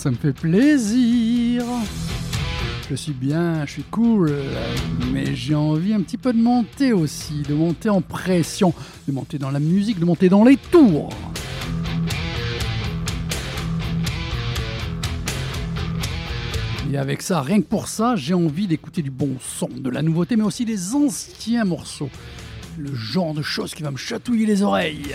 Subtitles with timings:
[0.00, 1.62] ça me fait plaisir.
[2.88, 4.32] Je suis bien, je suis cool,
[5.12, 8.72] mais j'ai envie un petit peu de monter aussi, de monter en pression,
[9.06, 11.10] de monter dans la musique, de monter dans les tours.
[16.90, 20.00] Et avec ça, rien que pour ça, j'ai envie d'écouter du bon son, de la
[20.00, 22.08] nouveauté, mais aussi des anciens morceaux.
[22.78, 25.14] Le genre de choses qui va me chatouiller les oreilles.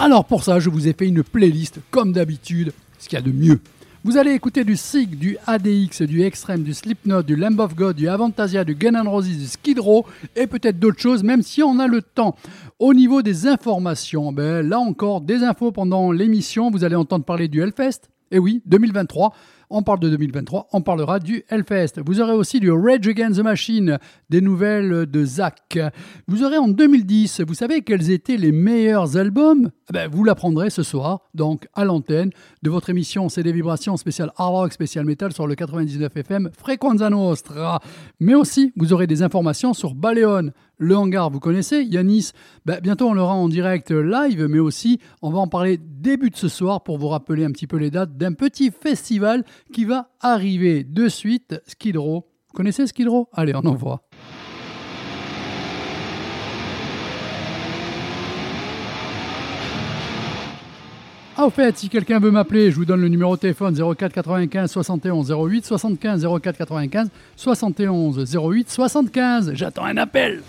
[0.00, 3.24] Alors pour ça, je vous ai fait une playlist, comme d'habitude, ce qu'il y a
[3.24, 3.58] de mieux.
[4.04, 7.96] Vous allez écouter du SIG, du ADX, du Extreme, du Slipknot, du Lamb of God,
[7.96, 11.64] du Avantasia, du Gun N' Roses, du Skid Row et peut-être d'autres choses, même si
[11.64, 12.36] on a le temps.
[12.78, 16.70] Au niveau des informations, ben, là encore, des infos pendant l'émission.
[16.70, 19.34] Vous allez entendre parler du Hellfest, et eh oui, 2023.
[19.70, 22.00] On parle de 2023, on parlera du Hellfest.
[22.04, 23.98] Vous aurez aussi du Rage Against the Machine,
[24.30, 25.78] des nouvelles de Zach.
[26.26, 29.70] Vous aurez en 2010, vous savez quels étaient les meilleurs albums?
[29.90, 32.30] Eh ben, Vous l'apprendrez ce soir, donc à l'antenne
[32.62, 36.50] de votre émission C'est des vibrations spéciales hard rock, spécial metal sur le 99 FM
[36.56, 37.80] Frequenza Nostra.
[38.20, 42.30] Mais aussi, vous aurez des informations sur Baleon, le hangar, vous connaissez, Yanis.
[42.64, 46.36] Ben, bientôt, on l'aura en direct live, mais aussi, on va en parler début de
[46.36, 50.10] ce soir pour vous rappeler un petit peu les dates d'un petit festival qui va
[50.20, 52.26] arriver de suite, Skid Row.
[52.48, 53.28] Vous connaissez Skid Row?
[53.32, 54.07] Allez, on envoie.
[61.40, 64.12] Ah, au fait, si quelqu'un veut m'appeler, je vous donne le numéro de téléphone 04
[64.12, 69.52] 95 71 08 75 04 95 71 08 75.
[69.54, 70.42] J'attends un appel.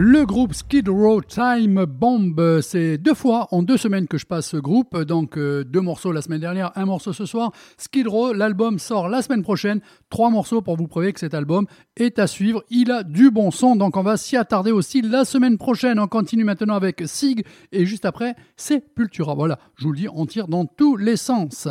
[0.00, 4.50] Le groupe Skid Row Time Bomb, c'est deux fois en deux semaines que je passe
[4.50, 7.50] ce groupe, donc euh, deux morceaux la semaine dernière, un morceau ce soir.
[7.78, 11.66] Skid Row, l'album sort la semaine prochaine, trois morceaux pour vous prouver que cet album
[11.96, 12.62] est à suivre.
[12.70, 15.98] Il a du bon son, donc on va s'y attarder aussi la semaine prochaine.
[15.98, 19.34] On continue maintenant avec Sig et juste après, c'est Pultura.
[19.34, 21.66] Voilà, je vous le dis, on tire dans tous les sens.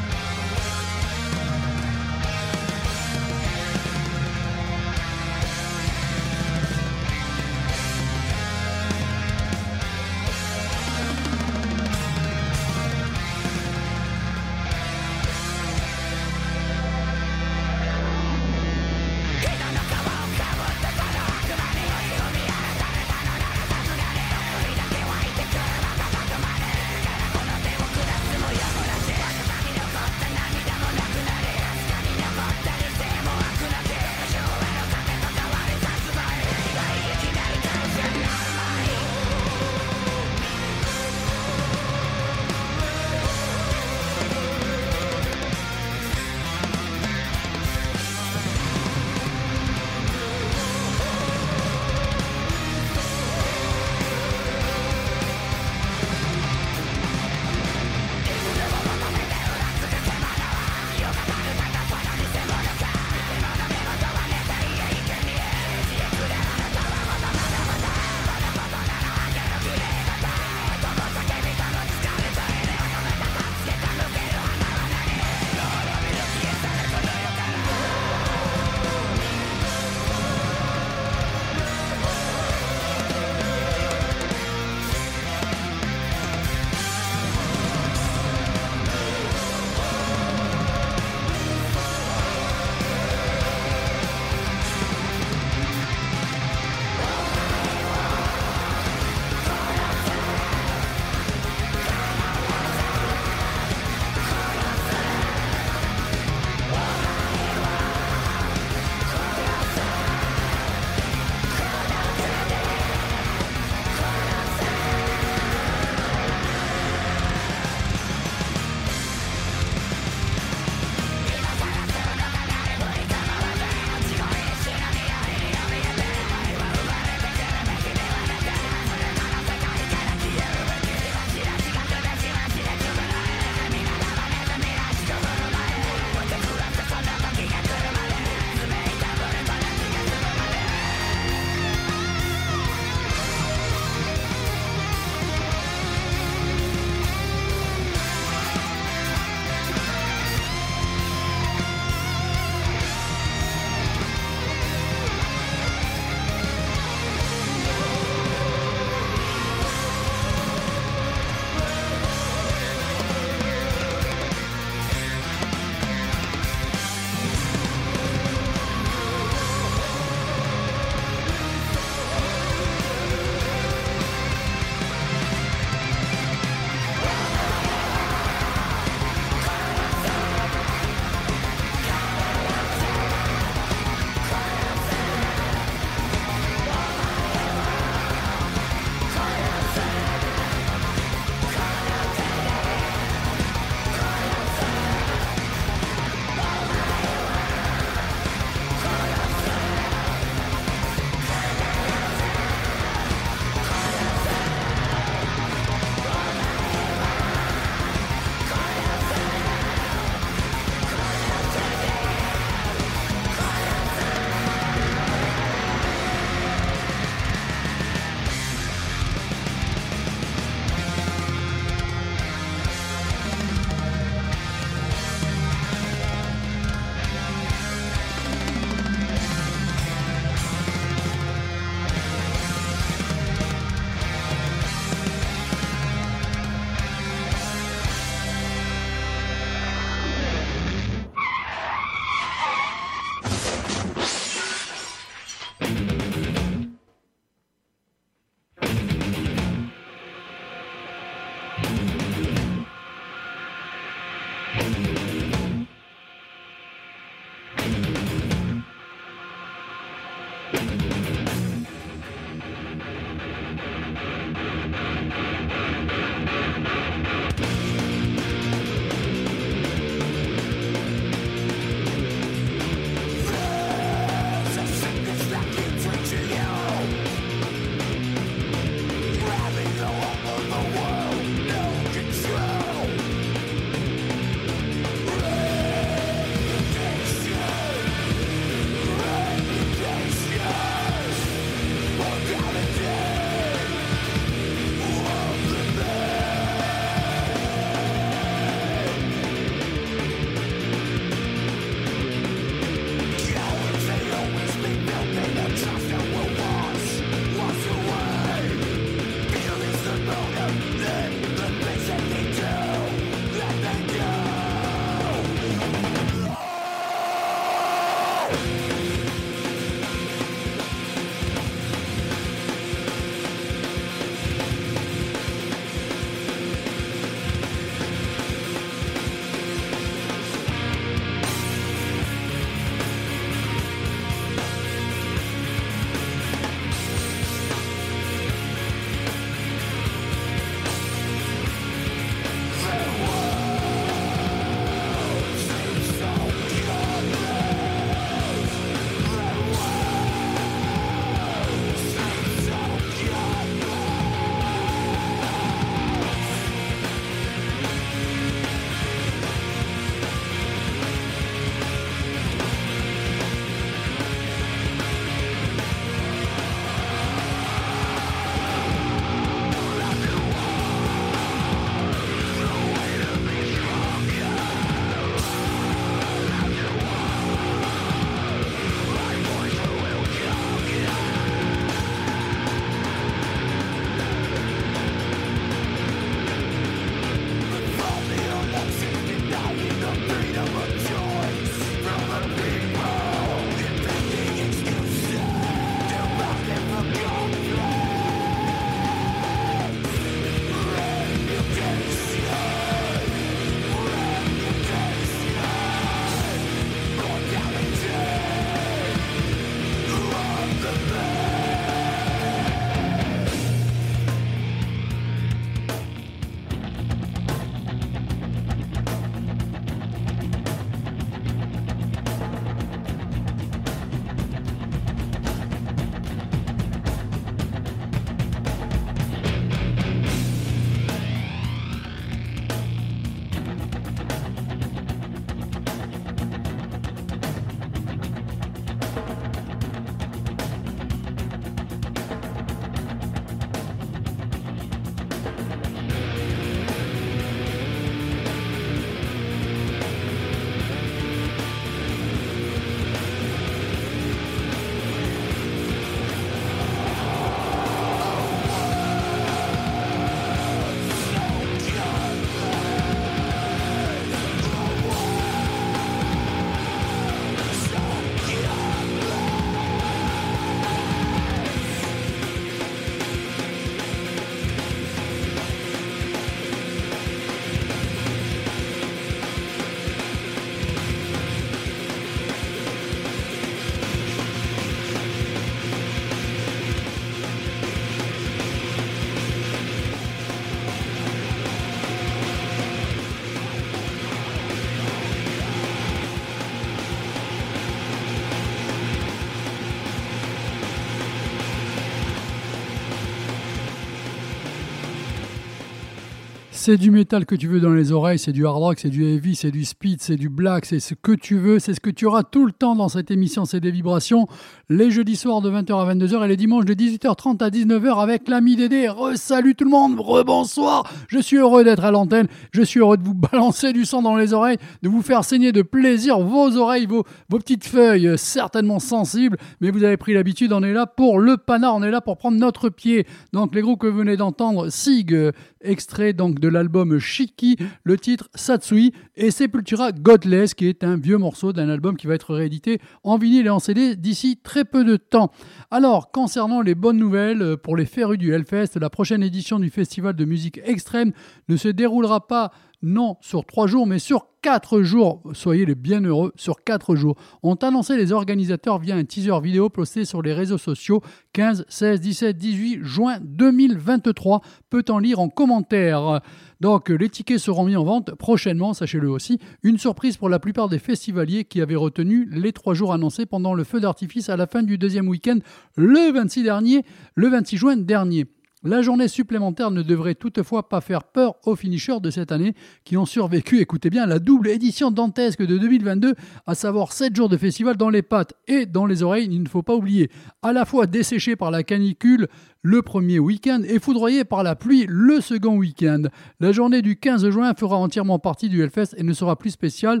[506.66, 509.04] C'est du métal que tu veux dans les oreilles, c'est du hard rock, c'est du
[509.04, 511.90] heavy, c'est du speed, c'est du black, c'est ce que tu veux, c'est ce que
[511.90, 514.26] tu auras tout le temps dans cette émission, c'est des vibrations.
[514.70, 518.28] Les jeudis soirs de 20h à 22h et les dimanches de 18h30 à 19h avec
[518.28, 518.88] l'ami Dédé.
[518.88, 520.90] Re-salut tout le monde, re-bonsoir.
[521.08, 524.16] Je suis heureux d'être à l'antenne, je suis heureux de vous balancer du sang dans
[524.16, 528.78] les oreilles, de vous faire saigner de plaisir vos oreilles, vos, petites feuilles, euh, certainement
[528.78, 532.00] sensibles, mais vous avez pris l'habitude, on est là pour le panard, on est là
[532.00, 533.06] pour prendre notre pied.
[533.34, 537.98] Donc les groupes que vous venez d'entendre, Sig, euh, extrait donc de l'album Shiki, le
[537.98, 542.34] titre Satsui, et Sepultura Godless, qui est un vieux morceau d'un album qui va être
[542.34, 545.30] réédité en vinyle et en CD d'ici très peu de temps.
[545.70, 549.68] Alors, concernant les bonnes nouvelles euh, pour les férus du Hellfest, la prochaine édition du
[549.70, 551.12] festival de musique extrême
[551.48, 552.50] ne se déroulera pas
[552.84, 555.22] non sur trois jours, mais sur quatre jours.
[555.32, 557.16] Soyez les bienheureux, sur quatre jours.
[557.42, 561.00] Ont annoncé les organisateurs via un teaser vidéo posté sur les réseaux sociaux
[561.32, 564.42] 15, 16, 17, 18 juin 2023.
[564.68, 566.20] Peut-on lire en commentaire?
[566.60, 569.38] Donc les tickets seront mis en vente prochainement, sachez-le aussi.
[569.62, 573.54] Une surprise pour la plupart des festivaliers qui avaient retenu les trois jours annoncés pendant
[573.54, 575.38] le feu d'artifice à la fin du deuxième week-end
[575.76, 578.26] le 26 dernier, le 26 juin dernier.
[578.66, 582.54] La journée supplémentaire ne devrait toutefois pas faire peur aux finishers de cette année
[582.84, 586.14] qui ont survécu, écoutez bien, la double édition dantesque de 2022,
[586.46, 589.48] à savoir 7 jours de festival dans les pattes et dans les oreilles, il ne
[589.50, 592.28] faut pas oublier, à la fois desséchés par la canicule,
[592.64, 596.04] le premier week-end et foudroyé par la pluie le second week-end.
[596.40, 599.50] La journée du 15 juin fera entièrement partie du Hellfest et ne sera pas plus
[599.50, 600.00] spéciale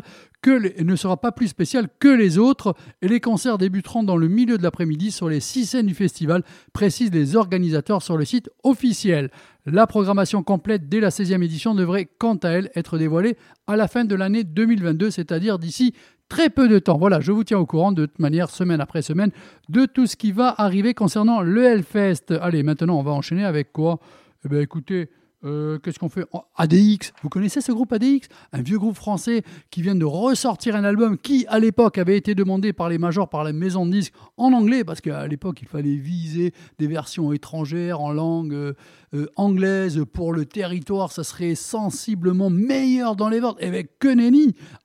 [2.00, 5.66] que les autres et les concerts débuteront dans le milieu de l'après-midi sur les six
[5.66, 6.42] scènes du festival,
[6.72, 9.30] précisent les organisateurs sur le site officiel.
[9.66, 13.88] La programmation complète dès la 16e édition devrait quant à elle être dévoilée à la
[13.88, 15.94] fin de l'année 2022, c'est-à-dire d'ici
[16.34, 16.98] très peu de temps.
[16.98, 19.30] Voilà, je vous tiens au courant de toute manière, semaine après semaine,
[19.68, 22.34] de tout ce qui va arriver concernant le Hellfest.
[22.40, 24.00] Allez, maintenant, on va enchaîner avec quoi?
[24.44, 25.10] Eh bien, écoutez,
[25.44, 26.24] euh, qu'est-ce qu'on fait
[26.56, 30.84] ADX, vous connaissez ce groupe ADX Un vieux groupe français qui vient de ressortir un
[30.84, 34.14] album qui, à l'époque, avait été demandé par les majors, par la maison de disques
[34.36, 38.72] en anglais, parce qu'à l'époque, il fallait viser des versions étrangères en langue euh,
[39.14, 41.12] euh, anglaise pour le territoire.
[41.12, 43.56] Ça serait sensiblement meilleur dans les ventes.
[43.60, 44.14] Et avec que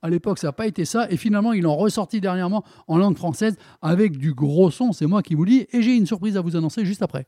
[0.02, 1.10] à l'époque, ça n'a pas été ça.
[1.10, 4.92] Et finalement, ils l'ont ressorti dernièrement en langue française avec du gros son.
[4.92, 5.66] C'est moi qui vous le dis.
[5.72, 7.26] Et j'ai une surprise à vous annoncer juste après.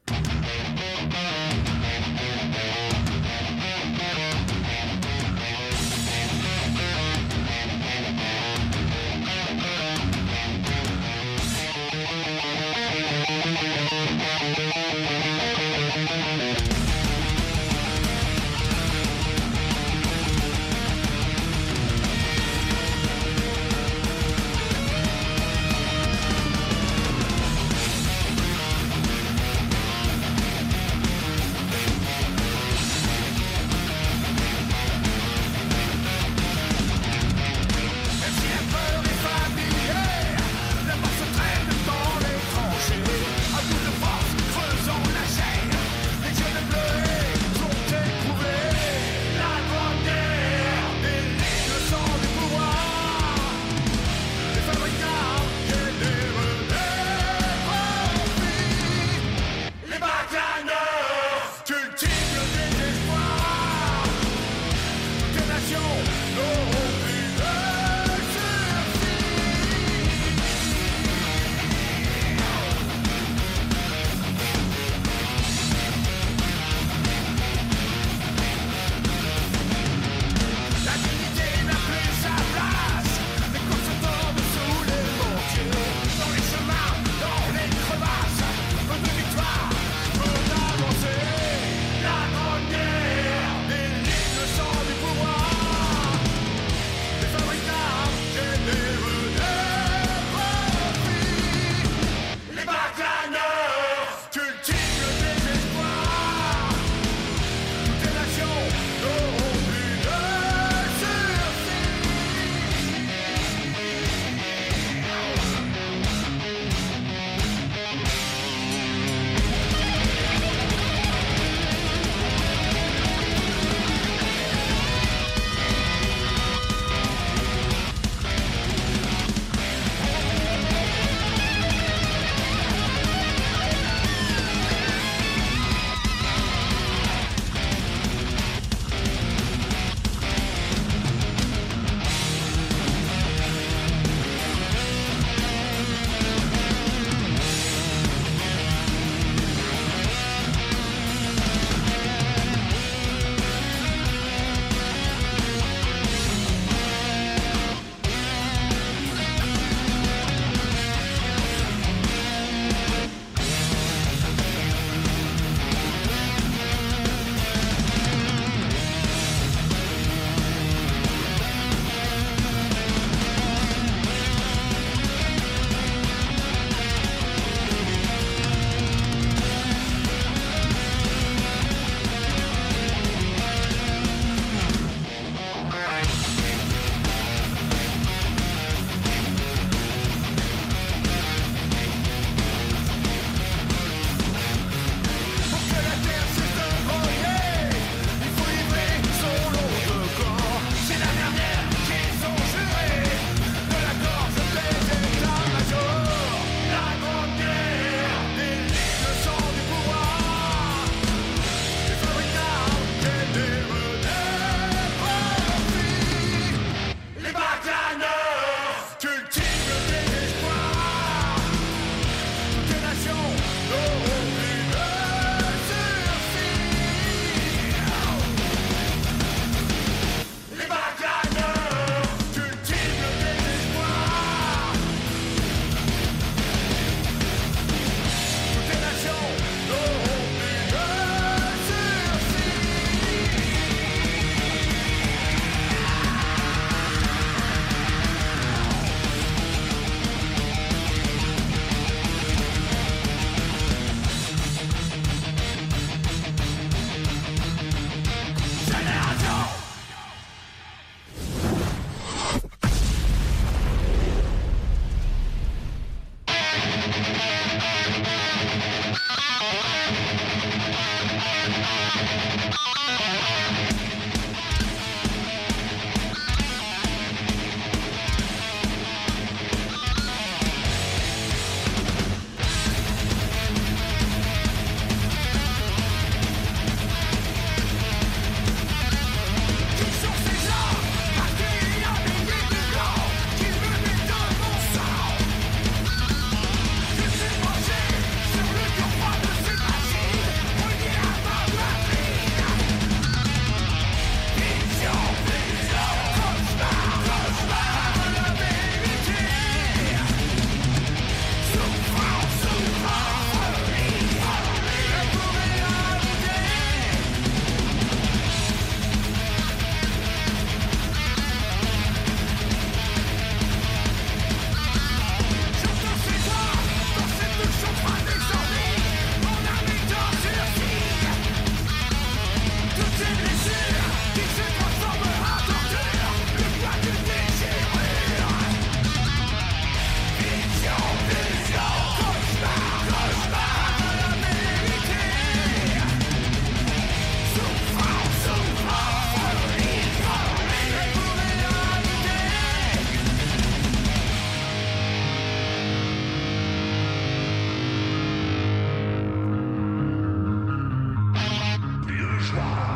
[362.22, 362.71] Try.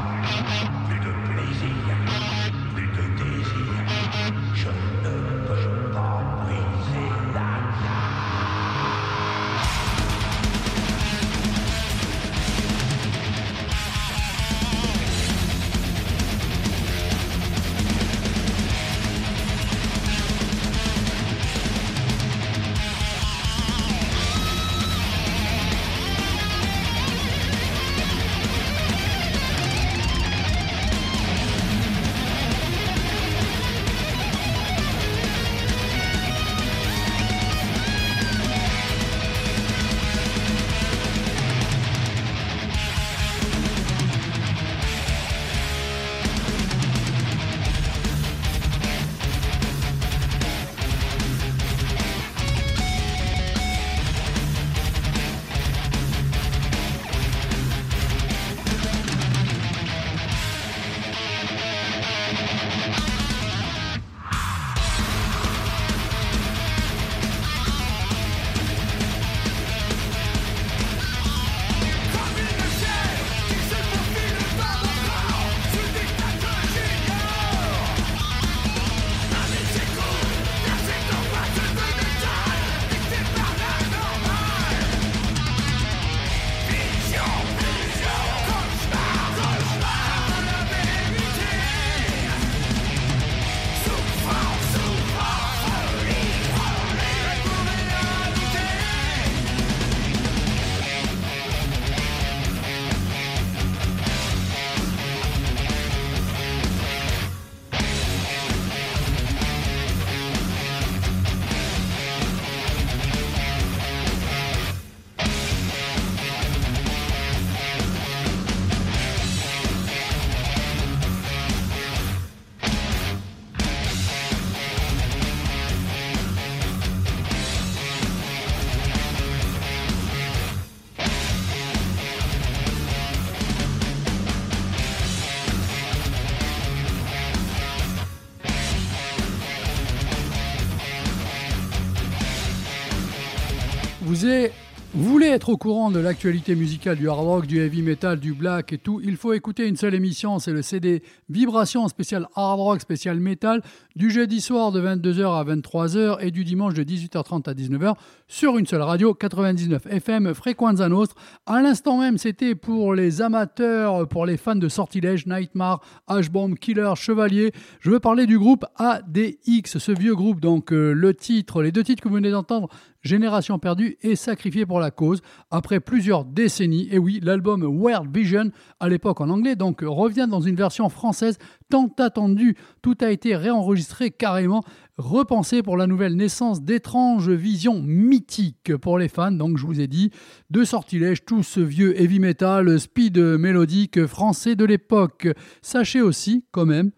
[144.27, 148.33] Vous, voulez être au courant de l'actualité musicale du hard rock, du heavy metal, du
[148.33, 152.59] black et tout Il faut écouter une seule émission, c'est le CD Vibration spécial hard
[152.59, 153.63] rock, spécial metal,
[153.95, 157.95] du jeudi soir de 22h à 23h et du dimanche de 18h30 à 19h
[158.27, 161.15] sur une seule radio, 99 FM, Frequenza Nostre.
[161.47, 166.93] À l'instant même, c'était pour les amateurs, pour les fans de Sortilège, Nightmare, Ashbomb, Killer,
[166.97, 167.53] Chevalier.
[167.81, 170.41] Je veux parler du groupe ADX, ce vieux groupe.
[170.41, 172.69] Donc euh, le titre, les deux titres que vous venez d'entendre,
[173.07, 176.89] Génération perdue et sacrifiée pour la cause après plusieurs décennies.
[176.91, 181.39] Et oui, l'album World Vision, à l'époque en anglais, donc revient dans une version française
[181.71, 182.57] tant attendue.
[182.83, 184.63] Tout a été réenregistré carrément,
[184.99, 189.33] repensé pour la nouvelle naissance d'étranges visions mythiques pour les fans.
[189.33, 190.11] Donc je vous ai dit,
[190.51, 195.29] de sortilèges, tout ce vieux heavy metal, speed mélodique français de l'époque.
[195.63, 196.91] Sachez aussi, quand même,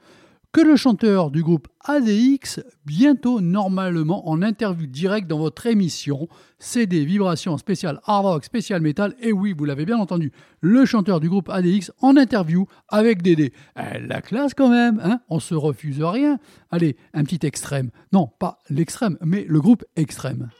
[0.52, 7.06] que le chanteur du groupe ADX, bientôt normalement en interview directe dans votre émission CD
[7.06, 9.14] Vibration spécial hard rock, spécial metal.
[9.22, 13.54] Et oui, vous l'avez bien entendu, le chanteur du groupe ADX en interview avec Dédé.
[13.78, 16.38] Eh, la classe quand même, hein on se refuse rien.
[16.70, 17.90] Allez, un petit extrême.
[18.12, 20.50] Non, pas l'extrême, mais le groupe extrême.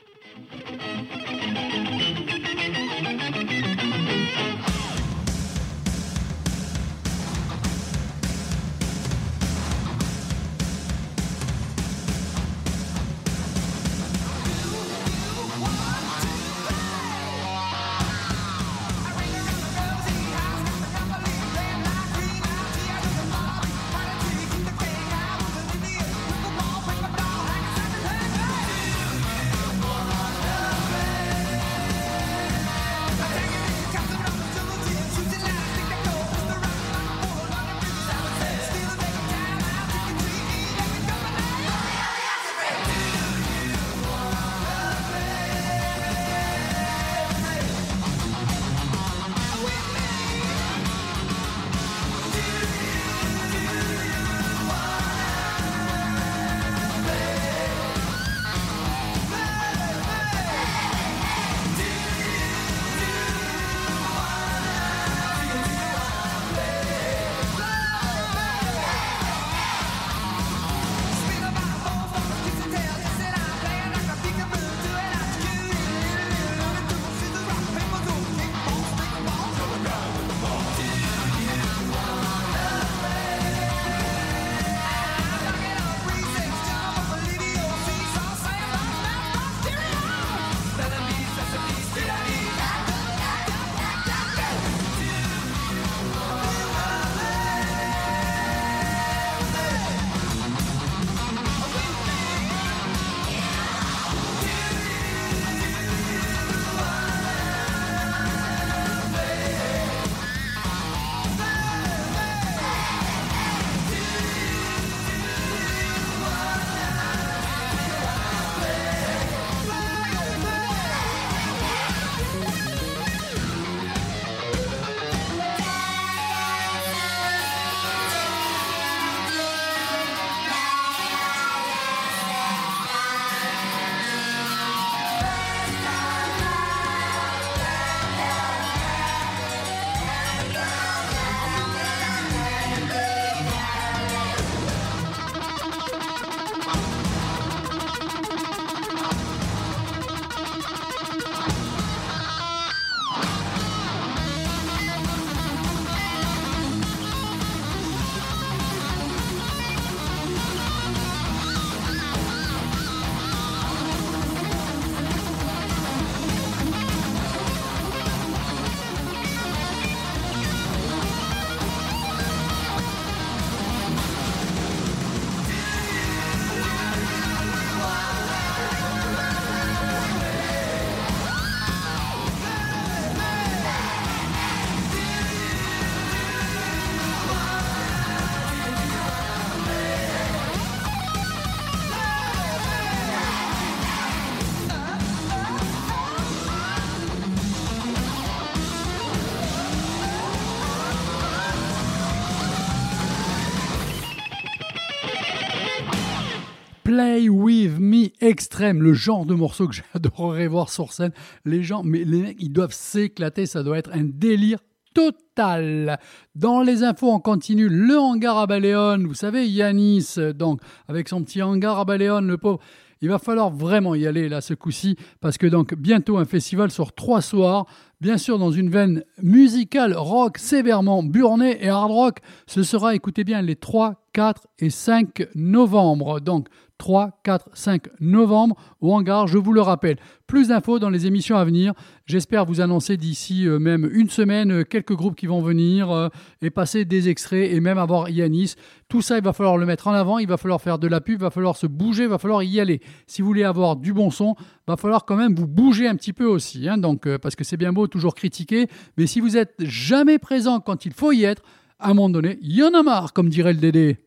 [208.29, 211.11] Extrême, le genre de morceau que j'adorerais voir sur scène.
[211.45, 214.59] Les gens, mais les mecs, ils doivent s'éclater, ça doit être un délire
[214.93, 215.99] total.
[216.35, 219.03] Dans les infos, on continue le hangar à Baléon.
[219.05, 222.59] Vous savez, Yanis, donc, avec son petit hangar à Baléon, le pauvre.
[223.01, 226.69] Il va falloir vraiment y aller là ce coup-ci parce que donc bientôt un festival
[226.69, 227.65] sur trois soirs,
[228.01, 232.17] bien sûr dans une veine musicale rock sévèrement burné et hard rock.
[232.45, 236.19] Ce sera, écoutez bien, les 3, 4 et 5 novembre.
[236.19, 236.47] Donc
[236.79, 239.97] 3, 4, 5 novembre au hangar, je vous le rappelle.
[240.27, 241.73] Plus d'infos dans les émissions à venir.
[242.05, 246.07] J'espère vous annoncer d'ici euh, même une semaine euh, quelques groupes qui vont venir euh,
[246.41, 248.55] et passer des extraits et même avoir Yanis.
[248.87, 251.01] Tout ça, il va falloir le mettre en avant, il va falloir faire de la
[251.01, 252.79] pub, il va falloir se bouger, il va falloir y aller.
[253.07, 255.95] Si vous voulez avoir du bon son, il va falloir quand même vous bouger un
[255.95, 256.69] petit peu aussi.
[256.69, 256.77] Hein.
[256.77, 260.85] donc, parce que c'est bien beau toujours critiquer, mais si vous êtes jamais présent quand
[260.85, 261.43] il faut y être,
[261.77, 263.97] à un moment donné, il y en a marre, comme dirait le Dédé.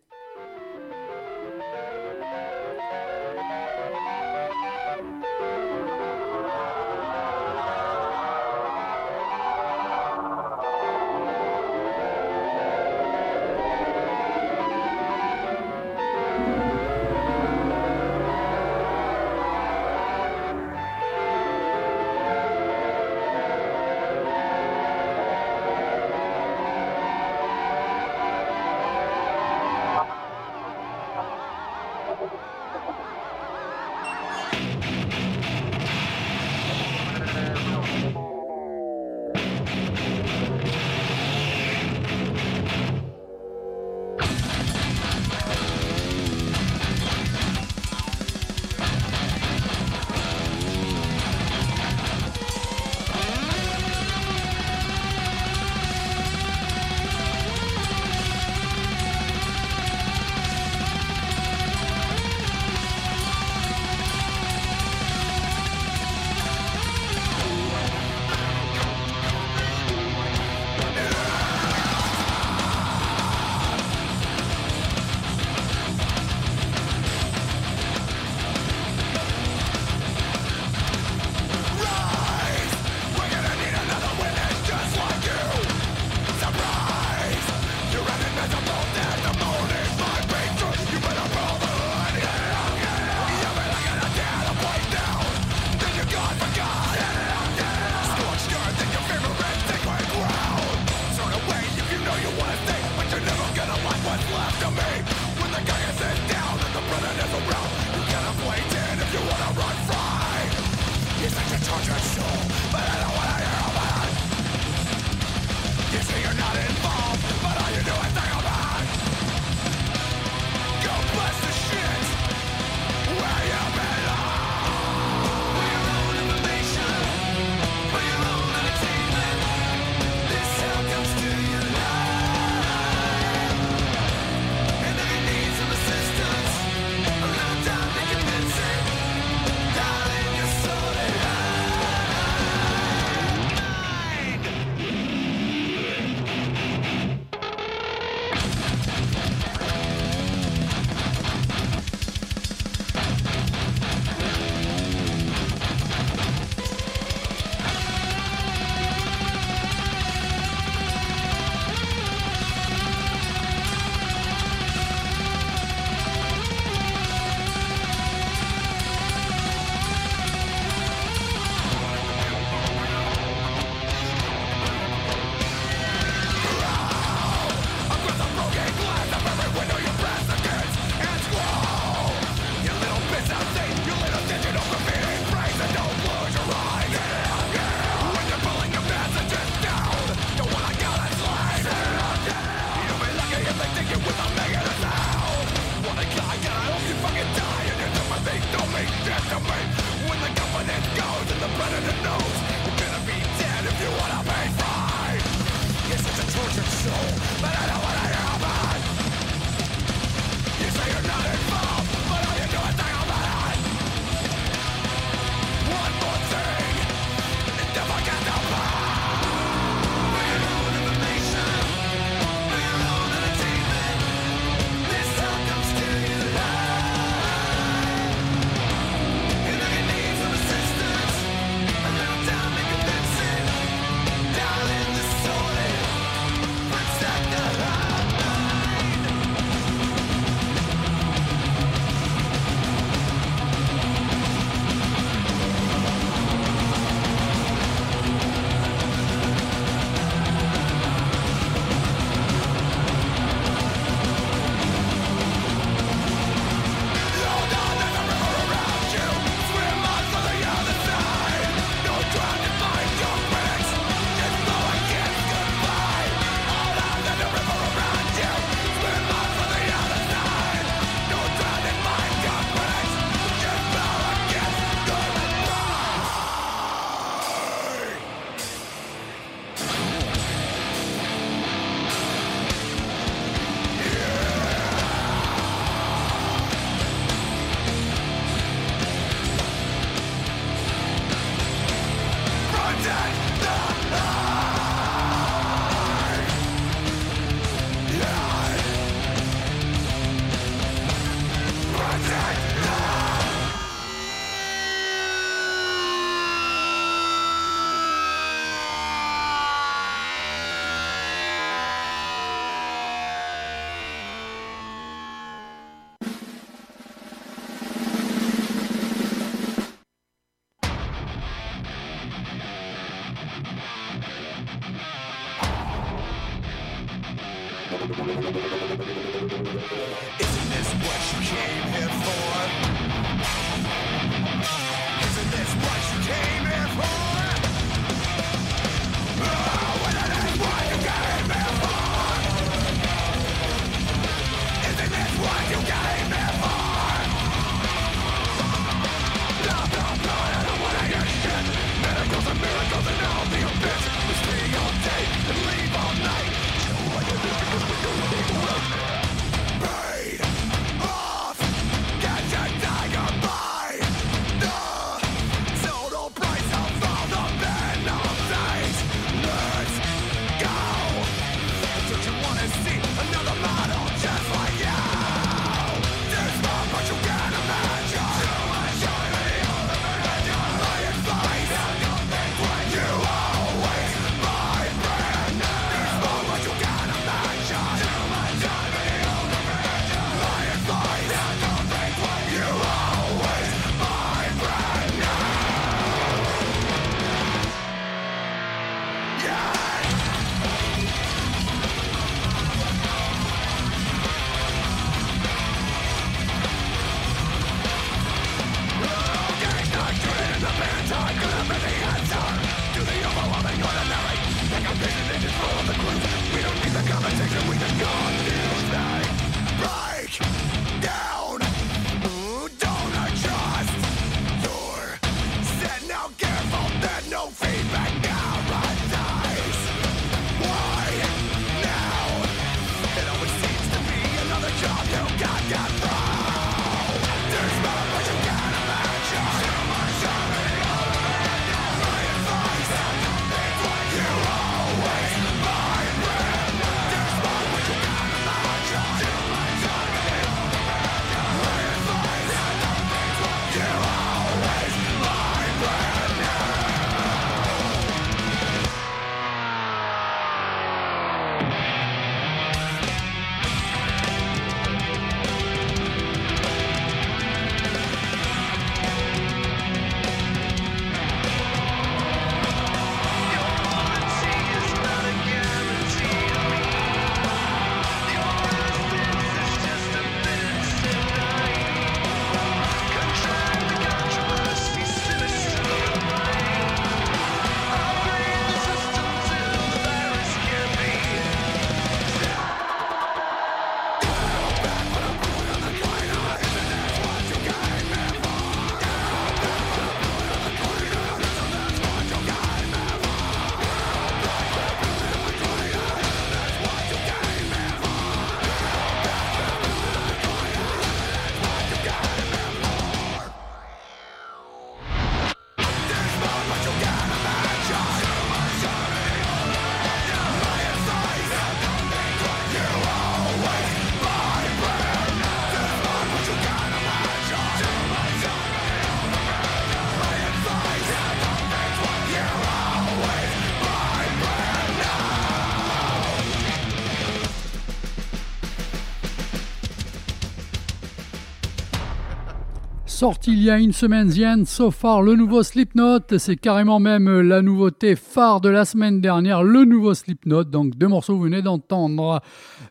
[543.03, 547.21] Sorti il y a une semaine, The So Far, le nouveau Slipknot, c'est carrément même
[547.21, 551.43] la nouveauté phare de la semaine dernière, le nouveau Slipknot, donc deux morceaux vous venez
[551.43, 552.23] d'entendre.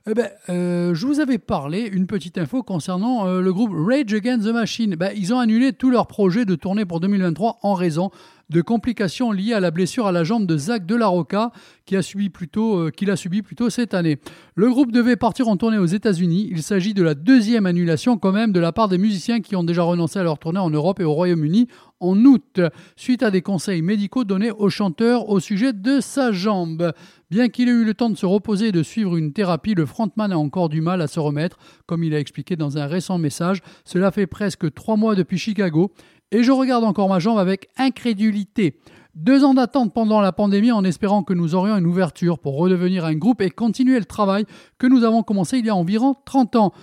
[0.10, 4.14] Eh ben, euh, je vous avais parlé, une petite info concernant euh, le groupe Rage
[4.14, 4.96] Against the Machine.
[4.96, 8.10] Ben, ils ont annulé tous leurs projets de tournée pour 2023 en raison
[8.52, 11.52] de complications liées à la blessure à la jambe de Zach Delarocca
[11.86, 14.20] qui a euh, qu'il a subi plutôt cette année.
[14.56, 16.50] Le groupe devait partir en tournée aux États-Unis.
[16.52, 19.64] Il s'agit de la deuxième annulation quand même de la part des musiciens qui ont
[19.64, 21.68] déjà renoncé à leur tournée en Europe et au Royaume-Uni
[22.02, 22.60] en août,
[22.96, 26.94] suite à des conseils médicaux donnés au chanteur au sujet de sa jambe.
[27.30, 29.86] Bien qu'il ait eu le temps de se reposer et de suivre une thérapie, le
[29.86, 33.18] frontman a encore du mal à se remettre, comme il a expliqué dans un récent
[33.18, 33.62] message.
[33.86, 35.94] Cela fait presque trois mois depuis Chicago
[36.32, 38.80] et je regarde encore ma jambe avec incrédulité.
[39.16, 43.04] Deux ans d'attente pendant la pandémie en espérant que nous aurions une ouverture pour redevenir
[43.04, 44.46] un groupe et continuer le travail
[44.78, 46.74] que nous avons commencé il y a environ 30 ans.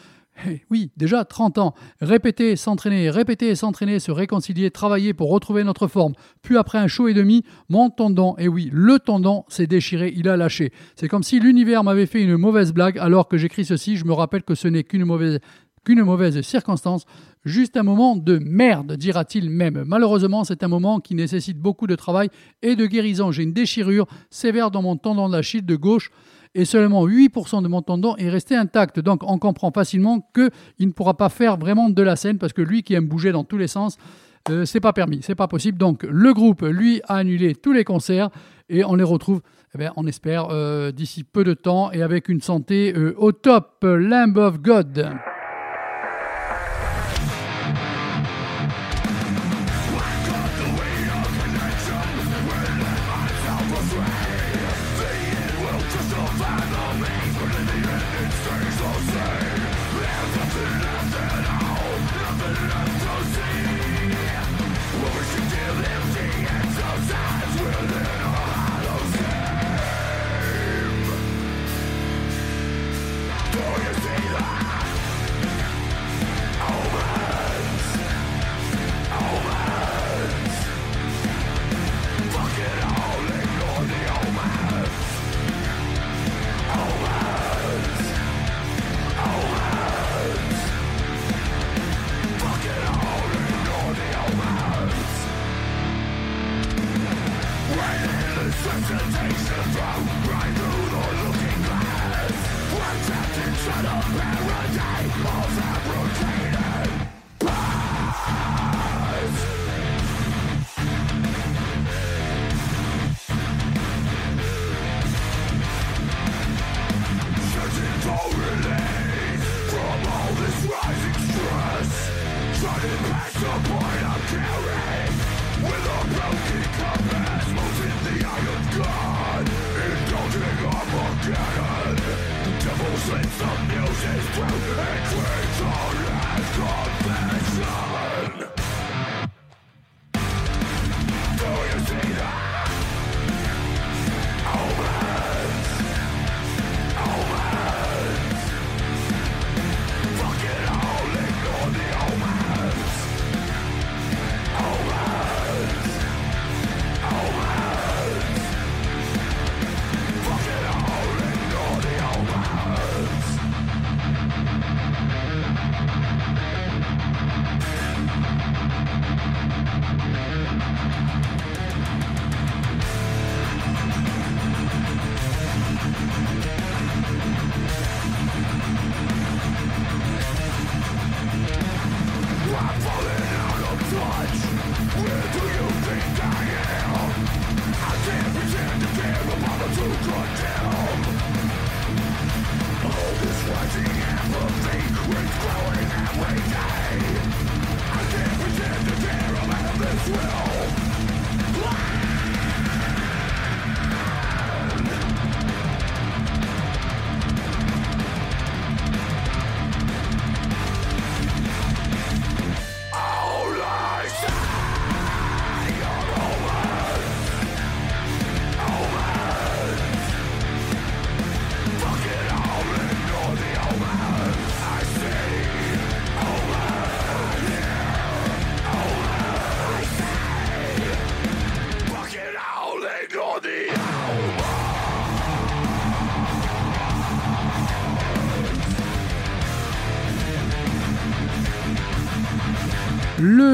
[0.46, 1.74] Eh oui, déjà 30 ans.
[2.00, 6.12] Répéter, s'entraîner, répéter s'entraîner, se réconcilier, travailler pour retrouver notre forme.
[6.42, 10.28] Puis après un show et demi, mon tendon, et oui, le tendon s'est déchiré, il
[10.28, 10.72] a lâché.
[10.96, 14.12] C'est comme si l'univers m'avait fait une mauvaise blague alors que j'écris ceci, je me
[14.12, 15.40] rappelle que ce n'est qu'une mauvaise
[15.84, 17.04] qu'une mauvaise circonstance,
[17.44, 19.84] juste un moment de merde, dira-t-il même.
[19.86, 22.28] Malheureusement, c'est un moment qui nécessite beaucoup de travail
[22.62, 23.30] et de guérison.
[23.30, 26.10] J'ai une déchirure sévère dans mon tendon d'Achille de gauche
[26.54, 29.00] et seulement 8% de mon tendon est resté intact.
[29.00, 32.62] Donc on comprend facilement qu'il ne pourra pas faire vraiment de la scène parce que
[32.62, 33.96] lui qui aime bouger dans tous les sens,
[34.50, 35.78] euh, c'est pas permis, c'est pas possible.
[35.78, 38.30] Donc le groupe, lui, a annulé tous les concerts
[38.68, 39.40] et on les retrouve,
[39.78, 43.78] eh on espère, euh, d'ici peu de temps et avec une santé euh, au top.
[43.82, 45.18] Lamb of God.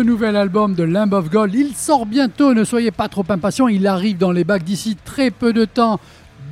[0.05, 3.86] Nouvel album de Lamb of God, il sort bientôt, ne soyez pas trop impatients, il
[3.86, 5.98] arrive dans les bacs d'ici très peu de temps.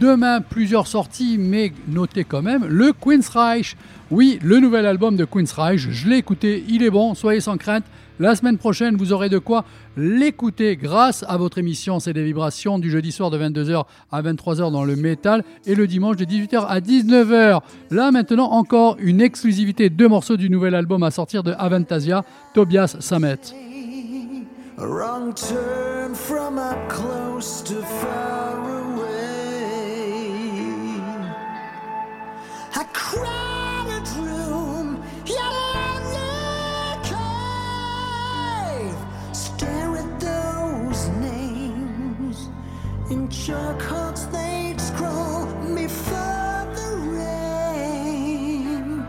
[0.02, 3.76] Demain, plusieurs sorties, mais notez quand même le Queen's Reich.
[4.10, 7.56] Oui, le nouvel album de Queen's Reich, je l'ai écouté, il est bon, soyez sans
[7.56, 7.84] crainte.
[8.18, 9.64] La semaine prochaine, vous aurez de quoi
[9.96, 14.72] l'écouter grâce à votre émission C'est des vibrations du jeudi soir de 22h à 23h
[14.72, 17.60] dans le métal et le dimanche de 18h à 19h.
[17.92, 22.24] Là maintenant encore une exclusivité, deux morceaux du nouvel album à sortir de Avantasia,
[22.54, 23.38] Tobias Samet.
[43.12, 43.82] In chalk
[44.32, 45.44] they'd scroll
[45.76, 49.04] me for the rain.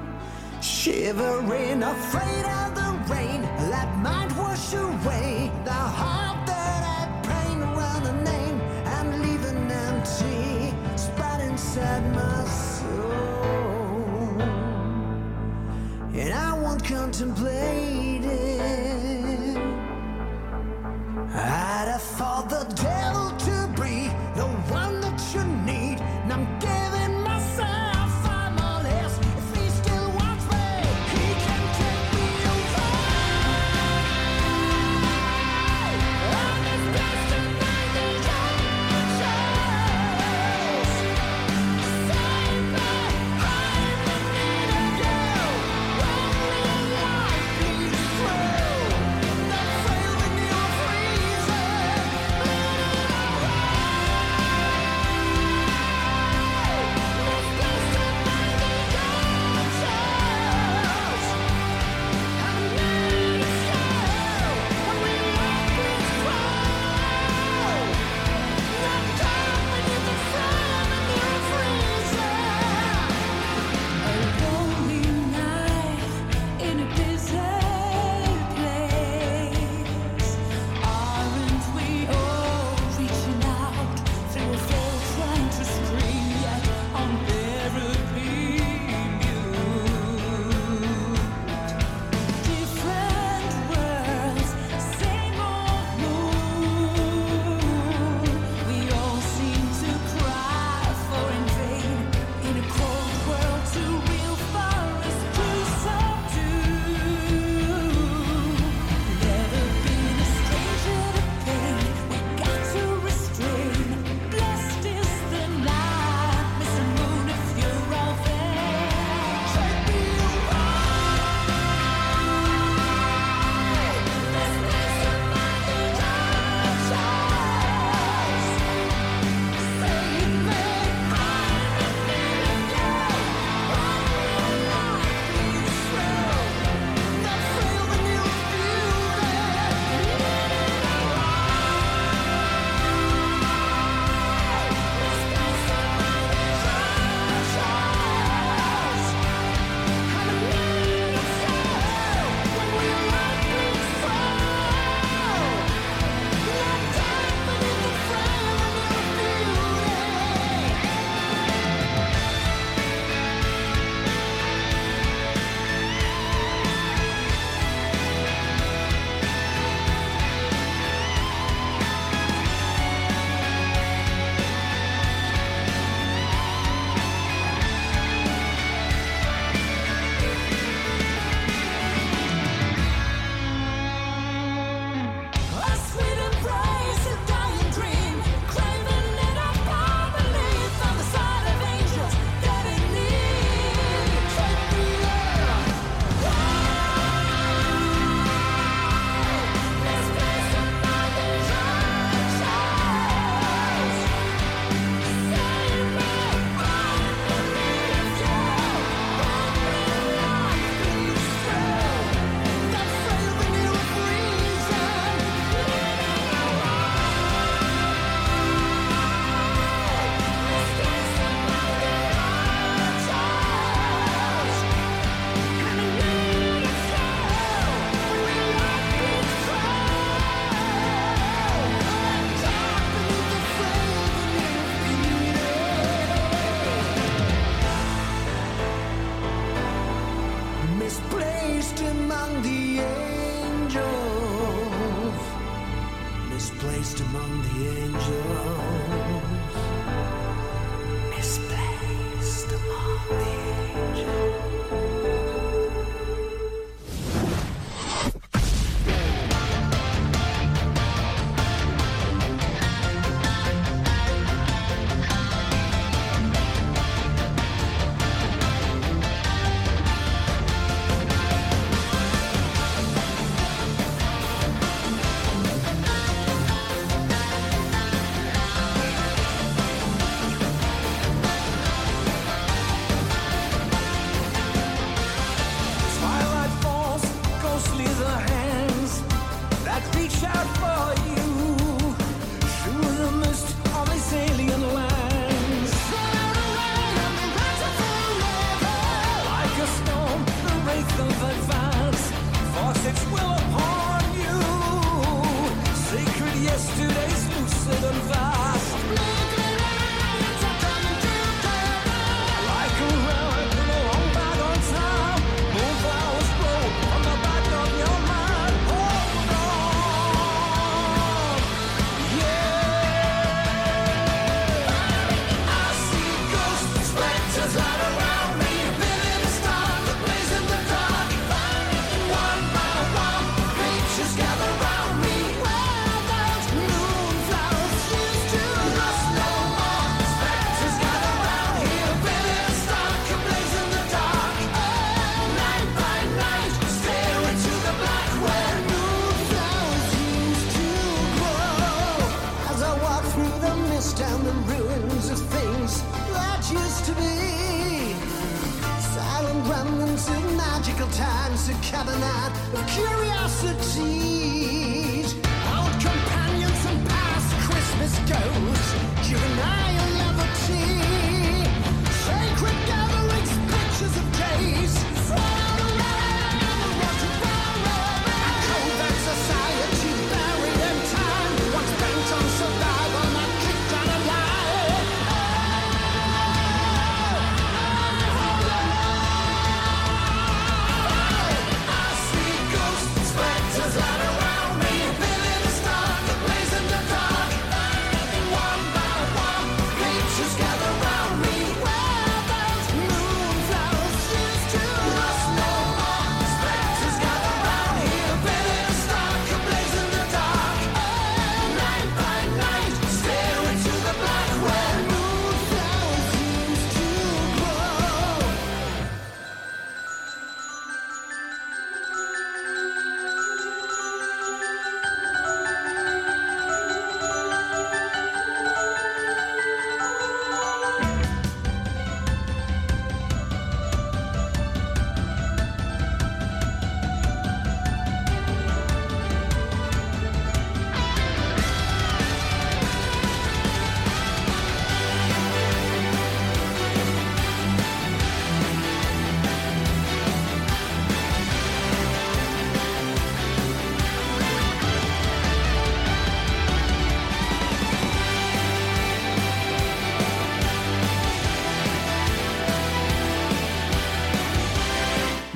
[0.61, 3.43] Shivering, afraid of the rain.
[3.71, 8.59] That might wash away the heart that paint around a name
[9.51, 10.73] and empty.
[10.97, 12.42] Spot inside my
[16.93, 19.02] contemplated.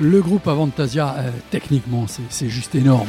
[0.00, 3.08] Le groupe Avantasia, euh, techniquement, c'est- c'est juste énorme.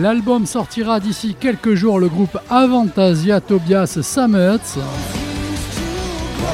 [0.00, 4.58] L'album sortira d'ici quelques jours, le groupe Avantasia Tobias Samuels.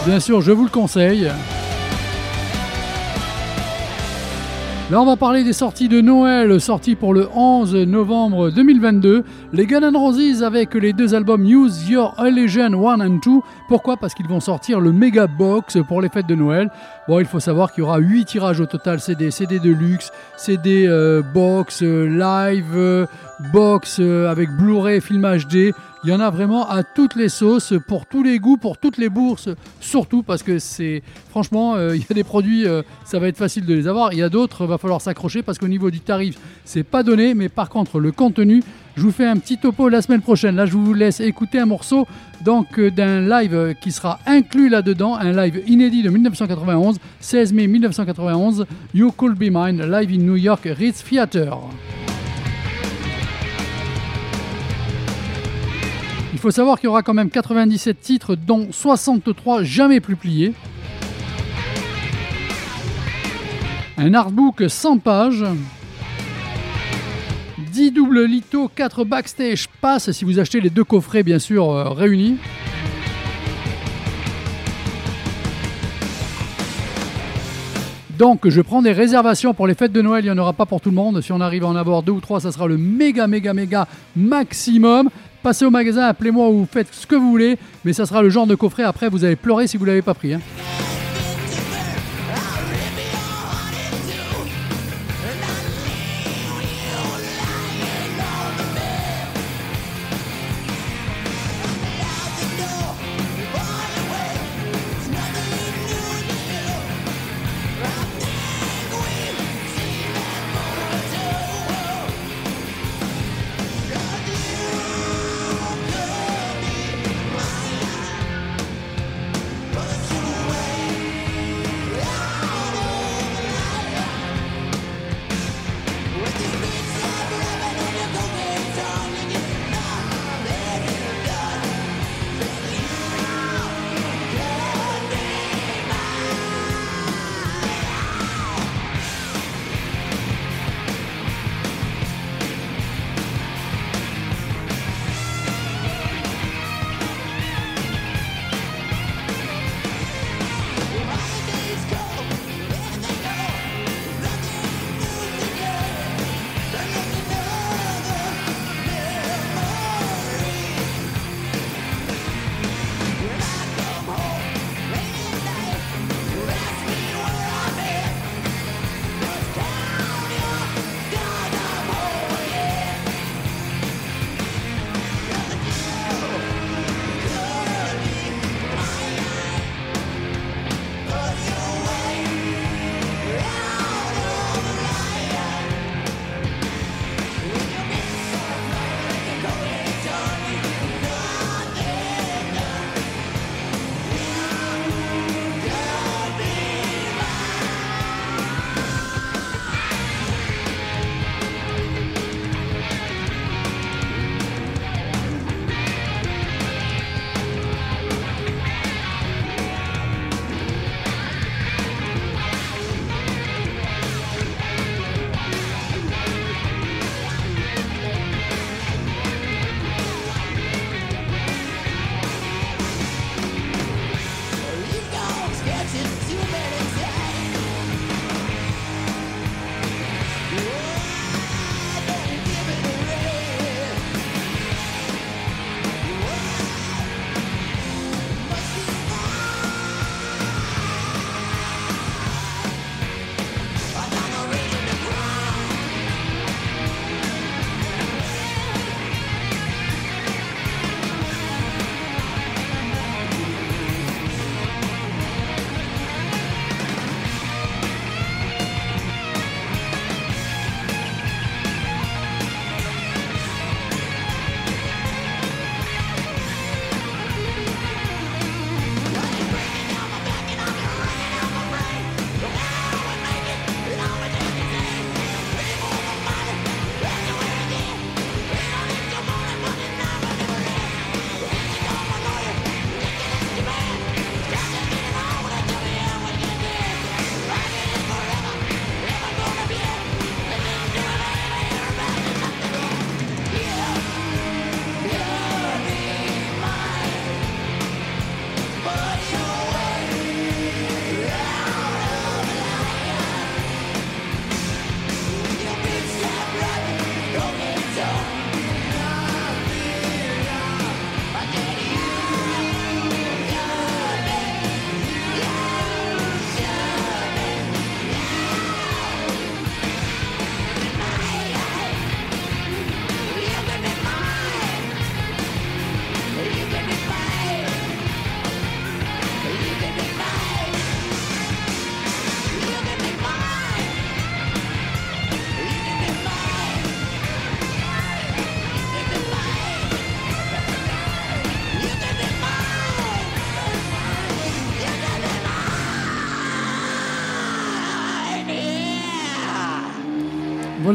[0.04, 1.30] Bien sûr, je vous le conseille.
[4.88, 9.24] Là, on va parler des sorties de Noël, sorties pour le 11 novembre 2022.
[9.52, 13.40] Les Guns N' Roses avec les deux albums Use Your Illusion 1 and 2.
[13.66, 13.96] Pourquoi?
[13.96, 16.70] Parce qu'ils vont sortir le Mega Box pour les fêtes de Noël.
[17.08, 20.12] Bon, il faut savoir qu'il y aura 8 tirages au total CD, CD de luxe,
[20.36, 23.06] CD euh, box, euh, live, euh,
[23.52, 25.74] box avec Blu-ray, film HD.
[26.06, 28.96] Il y en a vraiment à toutes les sauces, pour tous les goûts, pour toutes
[28.96, 29.48] les bourses,
[29.80, 33.36] surtout parce que c'est franchement, euh, il y a des produits, euh, ça va être
[33.36, 34.12] facile de les avoir.
[34.12, 37.34] Il y a d'autres, va falloir s'accrocher parce qu'au niveau du tarif, c'est pas donné.
[37.34, 38.62] Mais par contre, le contenu,
[38.96, 40.54] je vous fais un petit topo la semaine prochaine.
[40.54, 42.06] Là, je vous laisse écouter un morceau
[42.44, 47.66] donc euh, d'un live qui sera inclus là-dedans, un live inédit de 1991, 16 mai
[47.66, 51.58] 1991, You Could Be Mine, live in New York Ritz Theater.
[56.36, 60.52] Il faut savoir qu'il y aura quand même 97 titres, dont 63 jamais plus pliés.
[63.96, 65.46] Un artbook 100 pages.
[67.72, 71.88] 10 doubles litho, 4 backstage pass si vous achetez les deux coffrets bien sûr euh,
[71.88, 72.36] réunis.
[78.18, 80.66] Donc je prends des réservations pour les fêtes de Noël, il n'y en aura pas
[80.66, 81.22] pour tout le monde.
[81.22, 83.88] Si on arrive à en avoir deux ou trois, ça sera le méga méga méga
[84.14, 85.08] maximum.
[85.46, 88.48] Passez au magasin, appelez-moi ou faites ce que vous voulez, mais ça sera le genre
[88.48, 90.34] de coffret après vous allez pleurer si vous ne l'avez pas pris.
[90.34, 90.40] hein.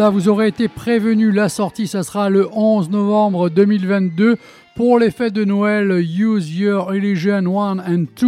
[0.10, 1.32] Vous aurez été prévenu.
[1.32, 4.38] La sortie, ça sera le 11 novembre 2022
[4.76, 5.92] pour les fêtes de Noël.
[5.92, 8.28] Use Your Illusion 1 and 2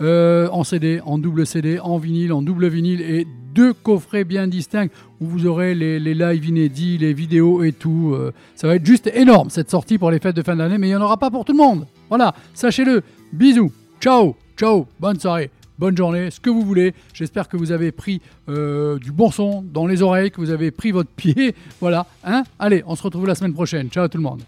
[0.00, 4.46] euh, en CD, en double CD, en vinyle, en double vinyle et deux coffrets bien
[4.46, 4.88] distincts
[5.20, 8.12] où vous aurez les, les lives inédits, les vidéos et tout.
[8.14, 10.86] Euh, ça va être juste énorme cette sortie pour les fêtes de fin d'année, mais
[10.86, 11.86] il n'y en aura pas pour tout le monde.
[12.08, 13.02] Voilà, sachez-le.
[13.32, 15.50] Bisous, ciao, ciao, bonne soirée.
[15.80, 16.92] Bonne journée, ce que vous voulez.
[17.14, 18.20] J'espère que vous avez pris
[18.50, 21.54] euh, du bon son dans les oreilles, que vous avez pris votre pied.
[21.80, 22.06] Voilà.
[22.22, 23.88] Hein Allez, on se retrouve la semaine prochaine.
[23.88, 24.42] Ciao tout le monde.